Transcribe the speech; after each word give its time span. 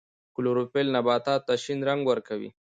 کلوروفیل 0.35 0.87
نباتاتو 0.95 1.45
ته 1.47 1.53
شین 1.63 1.79
رنګ 1.89 2.01
ورکوي 2.09 2.49